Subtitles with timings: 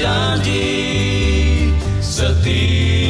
[0.00, 1.68] Yang berjanji
[2.00, 3.09] setia.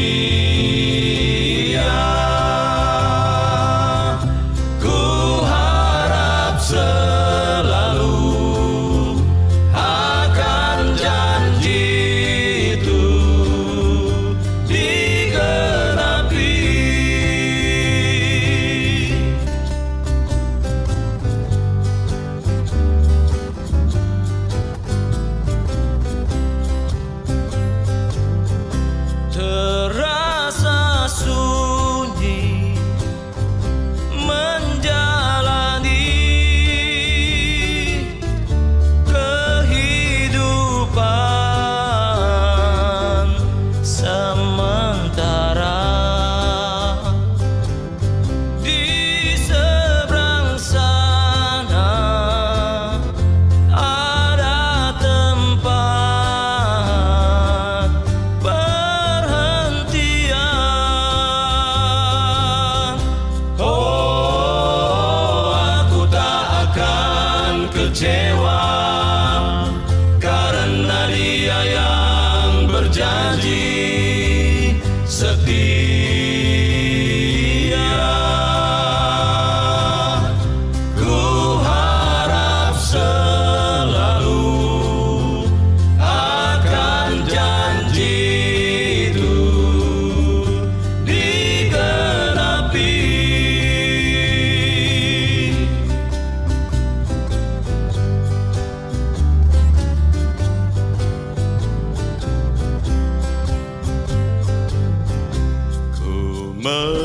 [106.61, 107.00] Ku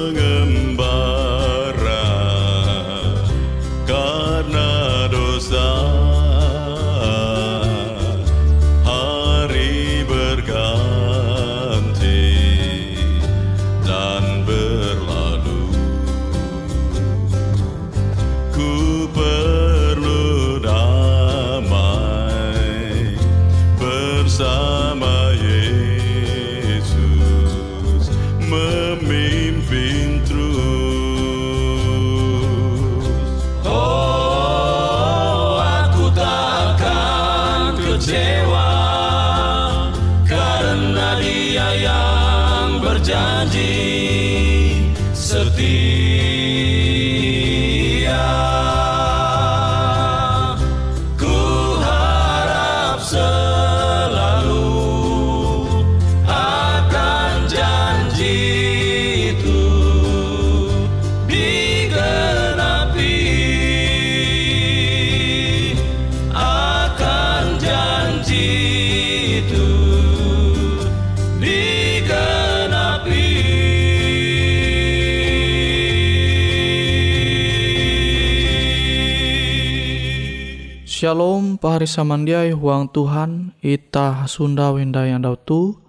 [81.66, 85.82] Shalom pahari samandiai huang Tuhan ita Sunda wenda yang dau tu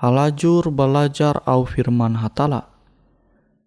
[0.00, 2.72] halajur belajar au firman hatala.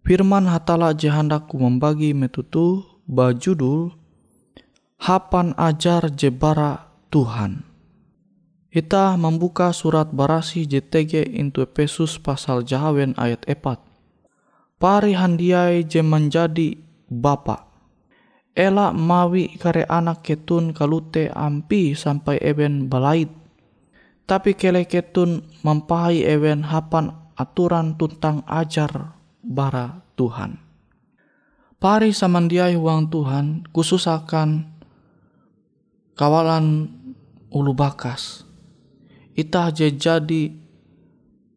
[0.01, 3.93] Firman hatala je hendaku membagi metutu bajudul
[4.97, 7.61] Hapan ajar jebara Tuhan.
[8.73, 13.77] Kita membuka surat barasi JTG into Efesus pasal Jahawen ayat 4.
[14.81, 16.81] Pari handiai je menjadi
[17.13, 17.72] Bapa.
[18.53, 23.29] Ela mawi kare anak ketun kalute ampi sampai eben balait.
[24.29, 30.61] Tapi kele ketun mempahai ewen hapan aturan tuntang ajar bara Tuhan.
[31.81, 34.69] Pari samandiai uang Tuhan khusus akan
[36.15, 36.87] kawalan
[37.51, 38.47] ulu bakas.
[39.35, 40.53] Ita je jadi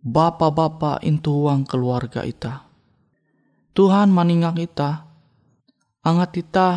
[0.02, 2.66] bapa-bapa intu uang keluarga ita.
[3.76, 5.05] Tuhan maningak ita,
[6.06, 6.68] angat ita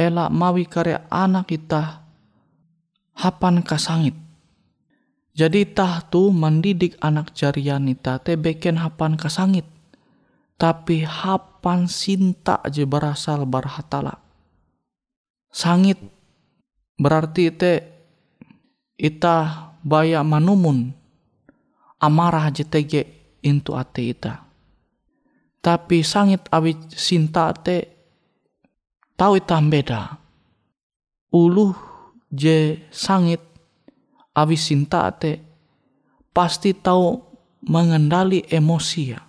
[0.00, 2.00] elak mawi karya anak ita
[3.20, 4.16] hapan kasangit.
[5.34, 9.68] Jadi tah tu mendidik anak jarian ita te beken hapan kasangit.
[10.56, 14.22] Tapi hapan sinta je berasal barhatala.
[15.50, 15.98] Sangit
[16.96, 17.72] berarti te
[18.94, 20.94] ita baya manumun
[21.98, 23.04] amarah JTG
[23.42, 24.46] intu ate ita.
[25.58, 27.93] Tapi sangit awi sinta te
[29.14, 30.18] tahu ita beda.
[31.34, 31.74] Uluh
[32.30, 33.42] je sangit
[34.34, 35.42] awi sinta te
[36.30, 37.18] pasti tahu
[37.66, 39.20] mengendali emosi ya.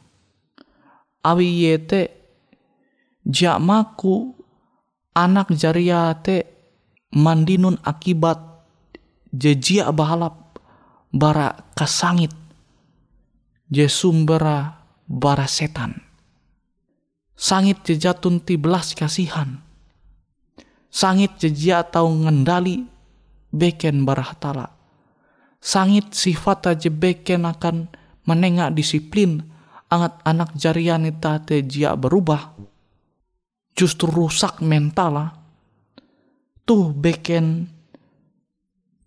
[1.26, 2.02] Awi yete
[3.26, 4.38] jamaku
[5.18, 6.46] anak jaria te
[7.14, 8.38] mandinun akibat
[9.34, 10.62] jejia bahalap
[11.10, 12.34] bara kasangit
[13.74, 16.06] je sumbera bara setan.
[17.34, 19.65] Sangit jejatun ti belas kasihan.
[20.96, 22.88] Sangit jejia tau ngendali
[23.52, 24.72] beken bara hatala.
[25.60, 27.92] Sangit sifat aja beken akan
[28.24, 29.44] menengak disiplin
[29.92, 32.56] angat anak jarian ita jia berubah.
[33.76, 35.30] Justru rusak mental lah
[36.64, 37.68] tuh beken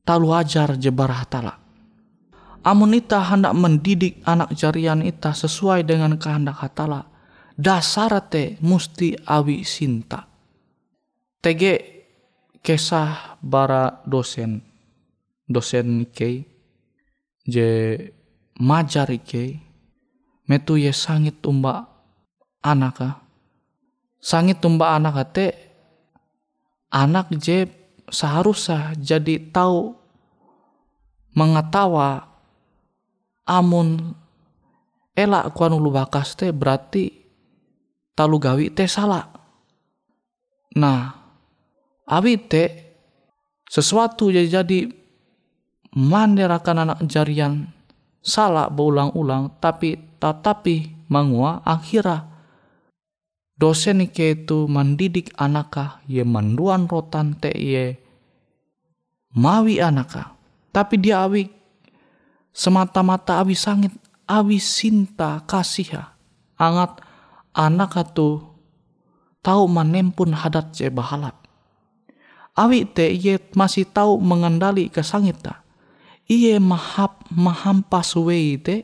[0.04, 1.56] talu ajar jebar hatala.
[2.68, 7.08] Amun ita hendak mendidik anak jarian ita sesuai dengan kehendak hatala,
[7.56, 10.28] dasar te musti awi sinta.
[11.38, 12.04] Tege
[12.66, 14.58] kesah bara dosen,
[15.46, 16.42] dosen ke
[17.46, 17.68] je
[18.58, 19.56] majar ke
[20.50, 21.86] metu ye sangit umba
[22.60, 23.22] anaka.
[24.18, 25.46] Sangit umba anaka te
[26.90, 27.70] anak je
[28.10, 29.94] seharusnya jadi tahu
[31.38, 32.26] mengetawa
[33.46, 34.16] amun
[35.14, 37.14] elak kuan ulu bakas teh berarti
[38.18, 39.30] talu gawi teh salah.
[40.74, 41.17] Nah,
[42.08, 42.72] abi teh
[43.68, 44.88] sesuatu jadi jadi
[45.92, 47.68] manderakan anak jarian.
[48.18, 52.28] Salah berulang-ulang tapi tetapi mangua akhirnya
[53.58, 57.96] dosen ke itu mendidik anaka ye manduan rotan te ye
[59.32, 60.36] mawi anaka
[60.70, 61.50] tapi dia awi
[62.52, 63.94] semata-mata awi sangit
[64.28, 66.06] awi sinta kasih
[66.54, 67.00] angat
[67.56, 68.44] anak tu
[69.40, 71.47] tahu manempun hadat je bahalap
[72.58, 75.62] awi te ye masih tahu mengendali kesangita
[76.26, 78.82] iye mahap mahampas wei te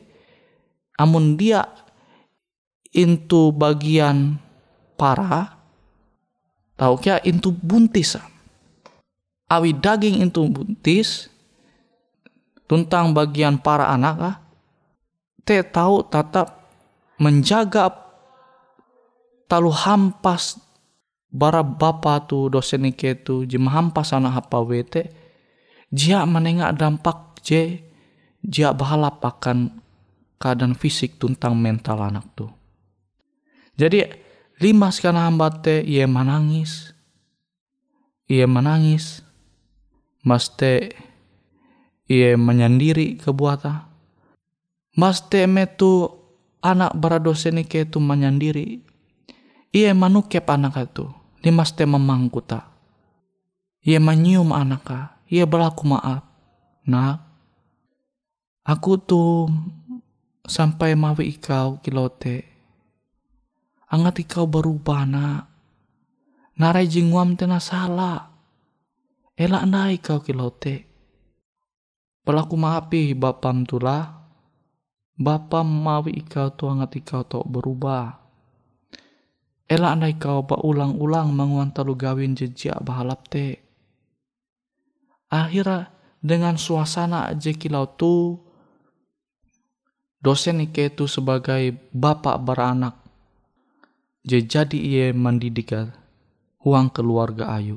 [0.94, 1.66] amun dia
[2.94, 4.38] into bagian
[4.94, 5.58] para
[6.78, 8.14] tahu kia itu buntis
[9.50, 11.26] awi daging itu buntis
[12.70, 14.36] tentang bagian para anak ah
[15.42, 16.64] te tahu tetap
[17.18, 17.92] menjaga
[19.50, 20.63] talu hampas
[21.34, 25.02] bara bapa tu dosen ike tu jema hampas anak apa wete
[25.90, 27.82] jia menengak dampak je
[28.46, 29.82] jia bahalap akan
[30.38, 32.46] keadaan fisik tentang mental anak tu
[33.74, 34.22] jadi
[34.62, 36.94] Limas kana hambate ia menangis.
[38.30, 39.26] Ia menangis.
[40.22, 40.94] Maste
[42.06, 43.90] ia menyendiri kebuata.
[44.94, 46.06] Maste metu
[46.62, 48.78] anak beradosen ke itu menyendiri.
[49.74, 51.10] Ia manukep anak itu.
[51.44, 52.72] Limas te memangkuta.
[53.84, 54.88] Ia menyium anak
[55.28, 56.24] Ia berlaku maaf.
[56.88, 57.20] Nak,
[58.64, 59.52] aku tuh
[60.48, 62.48] sampai mawi ikau kilote.
[63.92, 65.44] Angat ikau berubah na
[66.56, 68.32] narai jingwam tena salah
[69.36, 70.88] elak nai kau kilote.
[72.24, 74.24] Pelaku maapi bapam tulah.
[75.14, 78.23] Bapam mawi ikau tu angat ikau tu berubah
[79.70, 83.60] elak nai kau ulang-ulang manguan talu gawin jejak bahalap te
[85.32, 85.90] akhirnya
[86.24, 88.40] dengan suasana aja kilau tu
[90.24, 92.96] dosen Ike itu sebagai bapak beranak.
[94.24, 95.76] Jadi ia mendidik
[96.64, 97.76] huang keluarga ayu.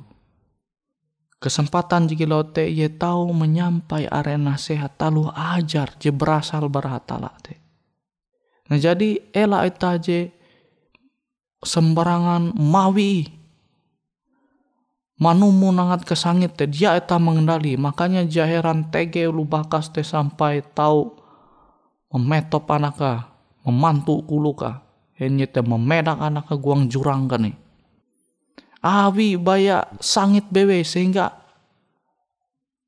[1.43, 7.59] Kesempatan jika lote ia tahu menyampai arena sehat talu ajar je berasal berhatala te.
[8.71, 10.31] Nah jadi ela ita je
[11.63, 13.29] sembarangan mawi.
[15.17, 17.73] Manumu nangat kesangit te dia eta mengendali.
[17.73, 21.09] Makanya jaheran tege lu bakas te sampai tahu
[22.13, 23.33] memetop anaka
[23.65, 24.85] memantu kuluka.
[25.17, 27.57] Hanya te memedak anaka guang jurang kan nih
[28.87, 31.33] awi baya sangit bewe sehingga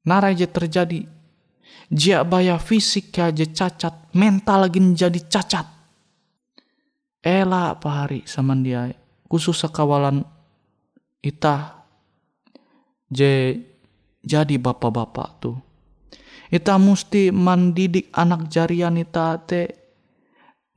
[0.05, 1.01] narai je terjadi.
[1.89, 5.65] Jia baya fisik aja cacat mental lagi jadi cacat
[7.23, 8.91] ela pahari sama dia
[9.27, 10.23] khusus sekawalan
[11.19, 11.85] ita
[13.11, 13.59] je
[14.23, 15.57] jadi bapak-bapak tuh
[16.49, 19.79] ita mesti mendidik anak jarian ita te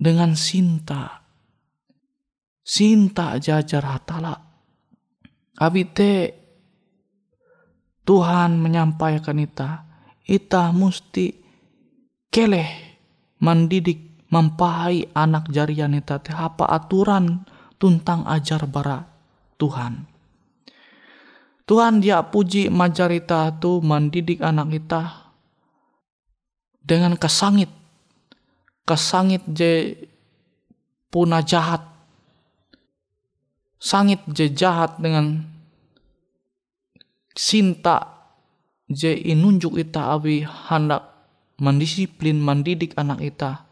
[0.02, 1.22] dengan sinta.
[2.62, 4.34] Sinta jajar hatala.
[5.62, 6.42] Abite
[8.02, 9.87] Tuhan menyampaikan ita,
[10.26, 11.30] ita mesti
[12.28, 12.99] keleh
[13.38, 17.44] mendidik mempahai anak jarian ita teh apa aturan
[17.76, 19.04] tuntang ajar bara
[19.60, 20.08] Tuhan.
[21.68, 25.30] Tuhan dia puji majarita tu mendidik anak kita
[26.82, 27.70] dengan kesangit.
[28.82, 29.94] Kesangit je
[31.12, 31.92] puna jahat
[33.82, 35.42] sangit je jahat dengan
[37.34, 38.14] sinta
[38.86, 41.02] je inunjuk ita awi hendak
[41.58, 43.66] mendisiplin mendidik anak ita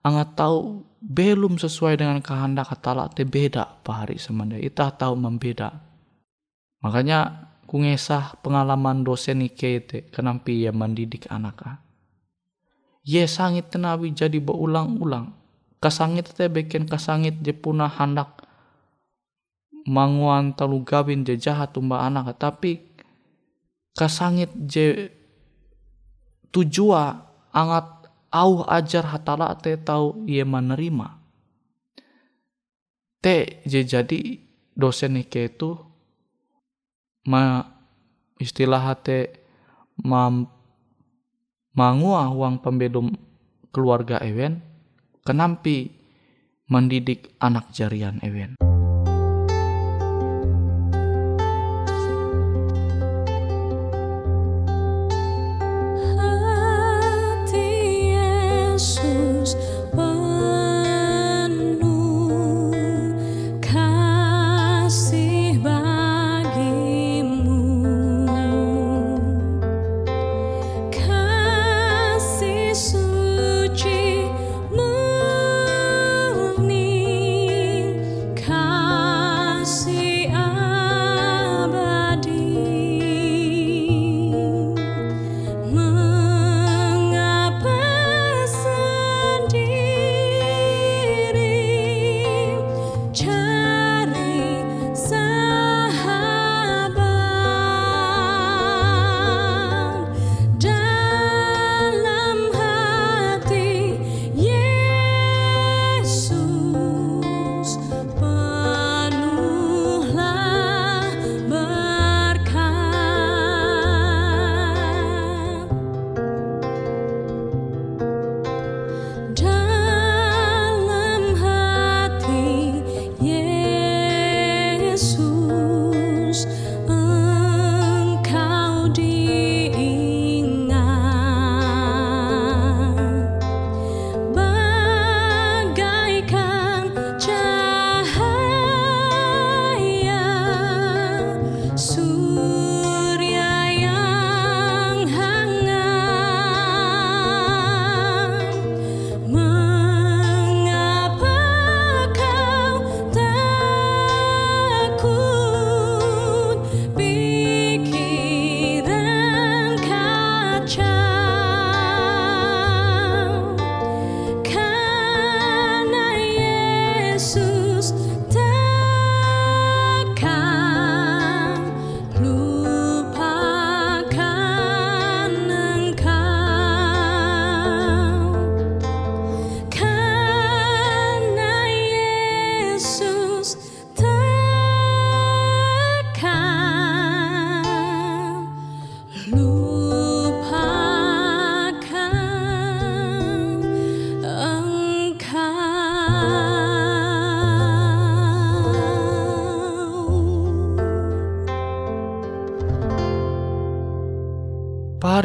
[0.00, 5.72] angat tahu belum sesuai dengan kehendak hatala te beda pahari semanda ita tahu membeda.
[6.80, 11.80] Makanya kungesah pengalaman dosen ike te kenampi ia mendidik anak
[13.04, 15.32] ye sangit tenawi jadi berulang-ulang
[15.80, 18.40] kasangit te bikin kasangit je punah hendak
[19.88, 22.36] manguan talu gawin je jahat tumba anak.
[22.36, 22.80] Tapi
[23.96, 25.08] kasangit je
[26.52, 27.99] tujua angat
[28.30, 31.18] au ajar hatala te tau ia menerima
[33.20, 34.38] te je jadi
[34.74, 35.76] dosen ike itu
[37.26, 37.66] ma
[38.40, 39.44] istilah hate
[40.00, 40.30] ma
[41.76, 43.12] mangua uang pembedum
[43.70, 44.64] keluarga ewen
[45.26, 46.00] kenampi
[46.70, 48.69] mendidik anak jarian ewen.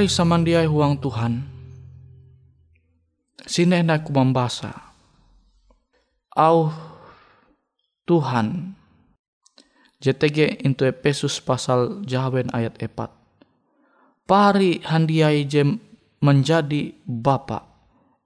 [0.05, 1.41] Pari samandiai huang Tuhan.
[3.41, 4.93] Sini aku membaca.
[6.29, 6.69] Au
[8.05, 8.77] Tuhan.
[9.97, 14.29] JTG into Efesus pasal Jawen ayat 4.
[14.29, 15.81] Pari handiai jem
[16.21, 17.65] menjadi Bapak.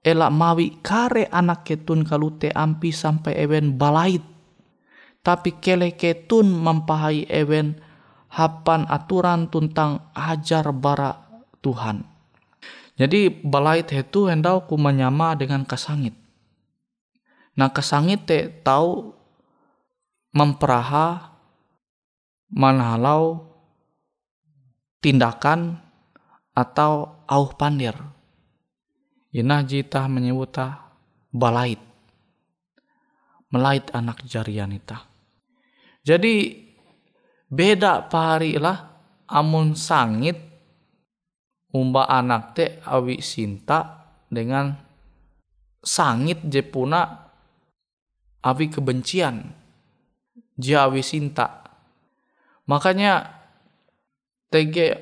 [0.04, 4.20] Elak mawi kare anak ketun kalute ampi sampai ewen balait.
[5.24, 7.80] Tapi kele ketun mempahai ewen
[8.36, 11.29] hapan aturan tentang ajar bara
[11.60, 12.04] Tuhan.
[13.00, 16.12] Jadi balait itu endau ku menyama dengan kesangit.
[17.56, 19.16] Nah kesangit te tahu
[20.36, 21.32] memperaha
[22.52, 23.48] manhalau
[25.00, 25.80] tindakan
[26.52, 27.96] atau auh pandir.
[29.32, 30.92] Ina jita menyebutah
[31.32, 31.80] balait.
[33.50, 35.08] Melait anak jarianita.
[36.04, 36.54] Jadi
[37.50, 38.78] beda pari lah
[39.26, 40.49] amun sangit
[41.70, 44.74] umba anak te awi sinta dengan
[45.82, 47.30] sangit je puna
[48.44, 49.56] awi kebencian.
[50.60, 51.64] Je awi sinta.
[52.68, 53.40] Makanya
[54.52, 54.92] tege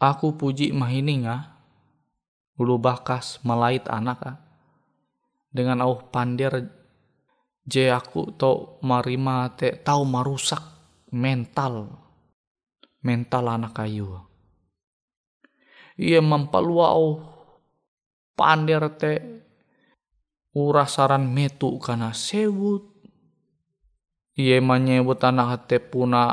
[0.00, 1.56] aku puji mahininga
[2.56, 4.36] ulu bakas melait anak ah.
[5.52, 6.72] dengan au pandir
[7.66, 10.62] je aku to marima te tau marusak
[11.12, 11.90] mental
[13.04, 14.20] mental anak kayu
[15.96, 17.24] ia mampaluau
[18.36, 19.14] pander te.
[20.56, 22.88] Urasaran metu karena sewut.
[24.40, 26.32] Ia menyebut anak te puna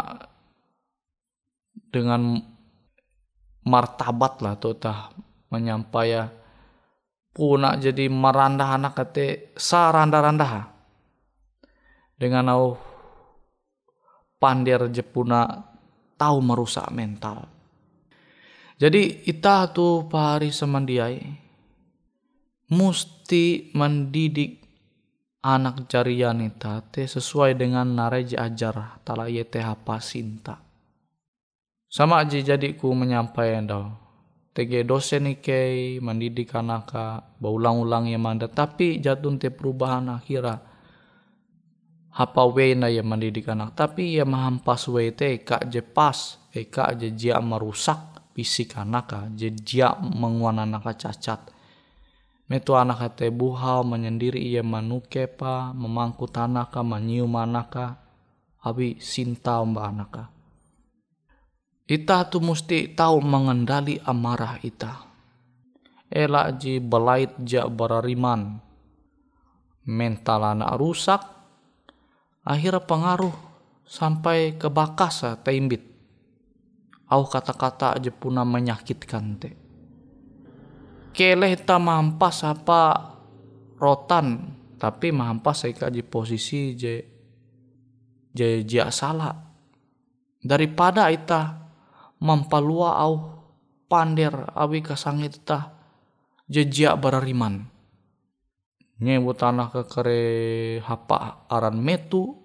[1.92, 2.40] dengan
[3.68, 5.12] martabat lah tuh tah.
[5.52, 6.32] Menyampaya
[7.36, 10.72] puna jadi merandah anak te saranda-randah
[12.16, 12.80] dengan au
[14.40, 15.68] pandir jepuna
[16.16, 17.44] tahu merusak mental
[18.82, 21.44] jadi ita tu pari semandiai
[22.74, 24.64] musti mendidik
[25.44, 30.58] anak jarian ita sesuai dengan narej ajar tala ye teh apa sinta.
[31.92, 33.86] Sama aja jadi ku menyampaikan dau.
[34.54, 36.94] Tege dosen ike mendidik anak
[37.42, 40.62] baulang-ulang ya manda tapi jatun te perubahan akhirah
[42.14, 46.70] hapa we na ya mendidik anak tapi ya mahampas we te kak je pas e
[46.70, 51.54] kak je jia merusak fisik anaka jejak menguan anaka cacat.
[52.50, 58.04] Metu anak te buhau menyendiri ia manuke pa memangku tanaka menyium anaka
[58.60, 60.34] abi sinta mbak anaka
[61.94, 65.04] ita tu mesti tahu mengendali amarah ita.
[66.10, 68.62] Elak ji belait jak berariman.
[69.84, 71.22] Mental anak rusak
[72.48, 73.36] akhirnya pengaruh
[73.84, 75.93] sampai ke bakasa teimbit
[77.10, 79.50] au kata-kata aja puna menyakitkan te.
[81.14, 83.14] Keleh ta mampas apa
[83.78, 86.96] rotan tapi mampas saya kaji posisi je
[88.36, 89.32] je jia salah
[90.44, 91.70] daripada ita
[92.20, 93.14] mampalua au
[93.88, 95.72] pander awi kasangit ta
[96.52, 97.64] je jia barariman
[99.00, 100.22] nyebut tanah kekere
[100.84, 102.43] hapa aran metu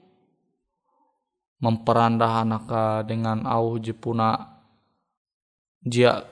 [1.58, 2.66] memperandah anak
[3.06, 4.58] dengan au jepuna
[5.82, 6.22] dia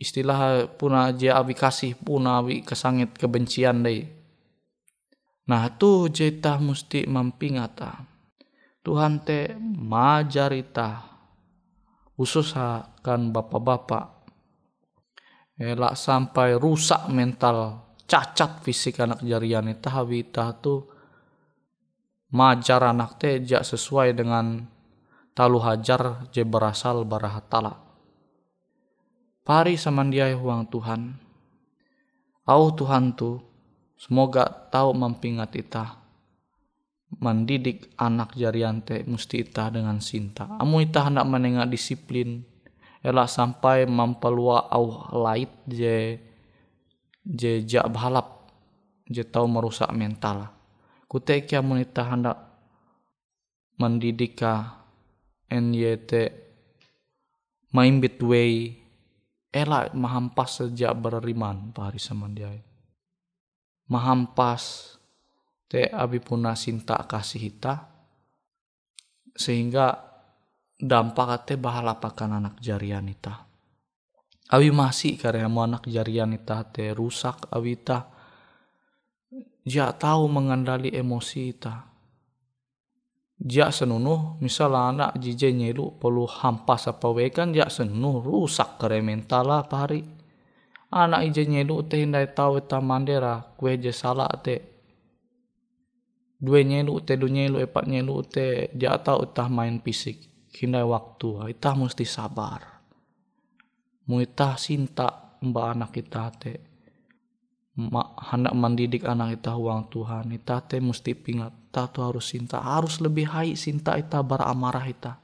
[0.00, 4.08] istilah puna dia abi kasih puna abi kesangit kebencian deh.
[5.50, 8.06] Nah tu jeta mesti mampingata.
[8.80, 11.04] Tuhan te majarita
[12.16, 14.20] usahakan bapak-bapak
[15.60, 20.88] elak sampai rusak mental cacat fisik anak jarian itu hawita tu
[22.30, 24.66] majar anak te jak sesuai dengan
[25.34, 27.90] talu hajar je berasal barahatala
[29.40, 31.16] Pari samandiai huang Tuhan.
[32.46, 33.40] Au Tuhan tu
[33.98, 35.84] semoga tahu mempingat ita
[37.18, 40.46] mendidik anak jariante musti ita dengan cinta.
[40.60, 42.46] Amu ita hendak menengah disiplin
[43.02, 46.20] elak sampai mempelua au lait je
[47.26, 48.46] je jak balap
[49.10, 50.46] je tahu merusak mental.
[51.10, 52.38] Kuteki amun ita hendak
[53.82, 54.78] mendidika
[55.50, 56.10] NYT
[57.74, 58.78] maimbit way
[59.50, 62.62] Ela mahampas sejak berriman pari samandiai.
[63.90, 64.94] Mahampas
[65.66, 67.90] te abi puna sinta kasih hita
[69.34, 69.98] sehingga
[70.78, 73.50] dampak te bahala pakan anak jarian ita.
[74.54, 75.18] Abi masih
[75.50, 77.74] mau anak jarian ita te rusak abi
[79.70, 81.86] ja tahu mengendali emosi ita.
[83.40, 89.00] jak senunuh misal anak jije nyelu perlu hampas apa we kan jak senunuh rusak kere
[89.00, 90.20] mental lah pari
[90.90, 94.56] anak ije nyelu teh hindai tahu eta mandera kue je salah te.
[96.40, 100.18] Dua nyelu te du nyelu epat nyelu te jak tahu tah main fisik
[100.50, 102.82] hindai waktu itah mesti sabar.
[104.10, 106.52] Mu itah sinta mbak anak kita te
[107.88, 111.52] ma, hendak mendidik anak kita uang Tuhan kita te mesti pingat.
[111.70, 115.22] Kita tuh harus cinta harus lebih hai cinta kita beramarah kita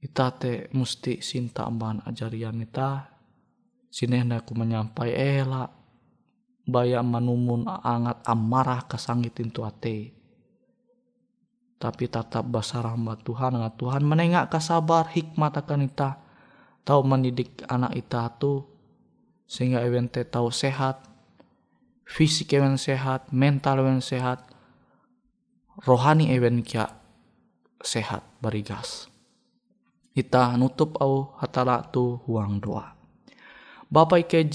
[0.00, 3.12] kita te mesti cinta amban ajarian kita
[3.92, 5.68] sini hendak aku menyampai ela
[6.66, 10.16] bayar manumun angat amarah kesangit itu ate
[11.76, 16.18] tapi tetap basar hamba Tuhan nggak Tuhan menengak kesabar hikmat akan kita
[16.86, 18.75] tahu mendidik anak kita tuh
[19.46, 21.02] sehingga event tahu sehat
[22.06, 24.42] fisik event sehat mental event sehat
[25.82, 26.90] rohani ewen kia
[27.82, 29.10] sehat barigas.
[30.16, 32.96] Ita nutup au hatala tu huang doa.
[33.86, 34.48] Bapak ike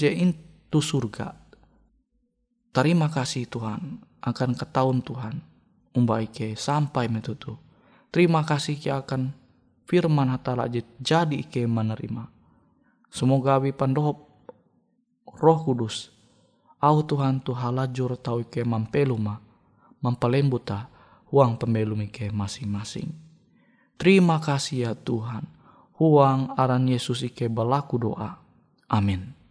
[0.68, 1.38] tu surga.
[2.72, 5.36] Terima kasih Tuhan akan ketahun Tuhan.
[5.92, 7.60] Umba ike sampai metutu.
[8.10, 9.32] Terima kasih kia akan
[9.86, 10.66] firman hatala
[10.98, 12.26] jadi ike menerima.
[13.12, 14.31] Semoga abi pandohop
[15.38, 16.12] roh kudus.
[16.82, 19.38] Au Tuhan tu halajur tau ike mampeluma.
[20.02, 20.90] Mampalembuta
[21.30, 23.14] huang pembelum ike masing-masing.
[23.94, 25.46] Terima kasih ya Tuhan.
[25.96, 28.42] Huang aran Yesus ike balaku doa.
[28.90, 29.41] Amin.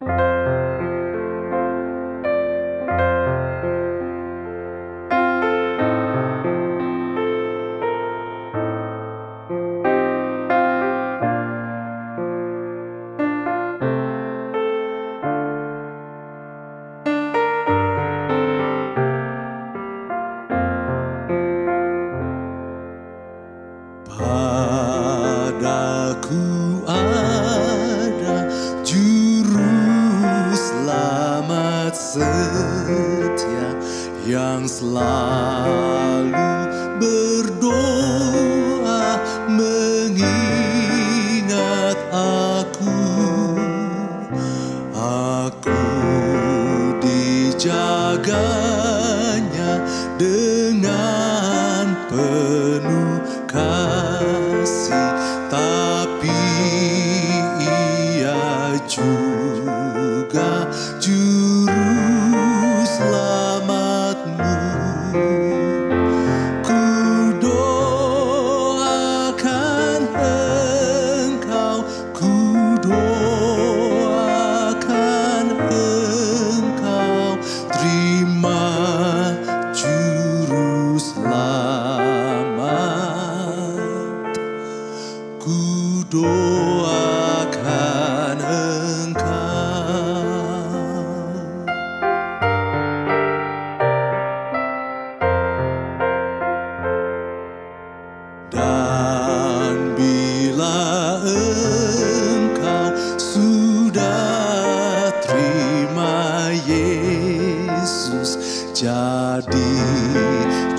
[108.82, 110.71] Jadi.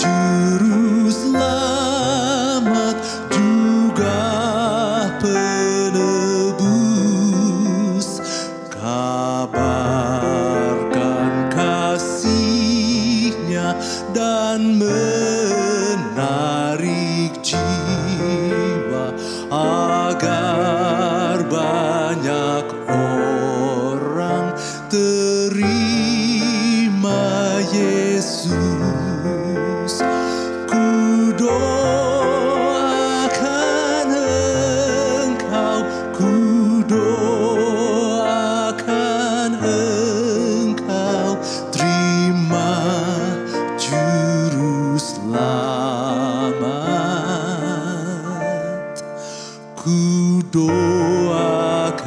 [49.82, 52.06] ku doakan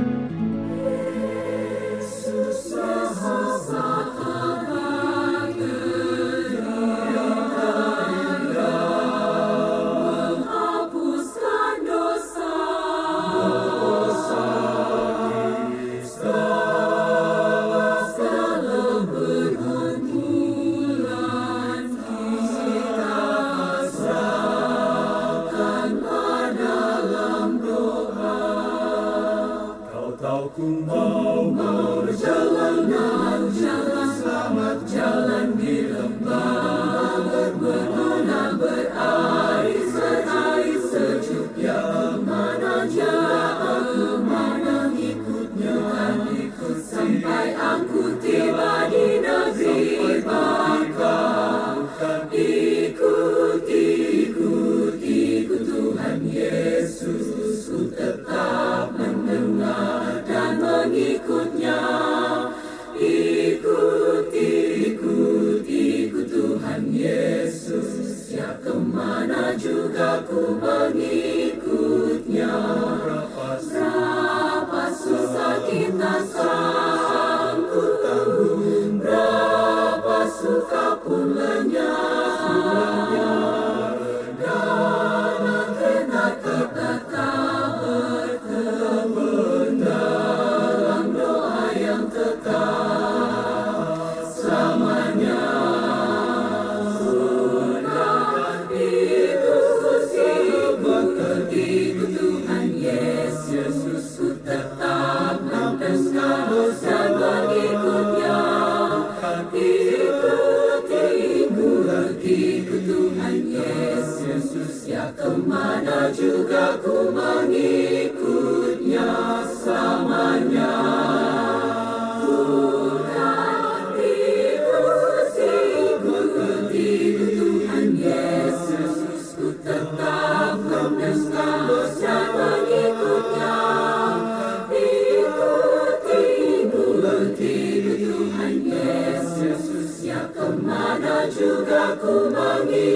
[141.91, 142.90] Juga ku mengingat